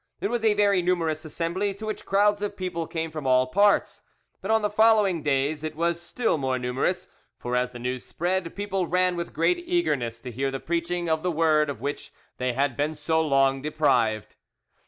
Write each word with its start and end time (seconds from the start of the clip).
It 0.19 0.31
was 0.31 0.43
a 0.43 0.55
very 0.55 0.81
numerous 0.81 1.25
assembly, 1.25 1.75
to 1.75 1.85
which 1.85 2.07
crowds 2.07 2.41
of 2.41 2.57
people 2.57 2.87
came 2.87 3.11
from 3.11 3.27
all 3.27 3.45
parts; 3.45 4.01
but 4.41 4.49
on 4.49 4.63
the 4.63 4.69
following 4.71 5.21
days 5.21 5.63
it 5.63 5.75
was 5.75 6.01
still 6.01 6.39
more 6.39 6.57
numerous; 6.57 7.05
for, 7.37 7.55
as 7.55 7.71
the 7.71 7.77
news 7.77 8.03
spread, 8.03 8.55
people 8.55 8.87
ran 8.87 9.15
with 9.15 9.31
great 9.31 9.59
eagerness 9.59 10.19
to 10.21 10.31
hear 10.31 10.49
the 10.49 10.59
preaching 10.59 11.07
of 11.07 11.21
the 11.21 11.29
word 11.31 11.69
of 11.69 11.81
which 11.81 12.11
they 12.37 12.53
had 12.53 12.75
been 12.75 12.95
so 12.95 13.21
long 13.21 13.61
deprived. 13.61 14.37